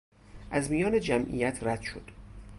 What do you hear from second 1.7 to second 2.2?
شد.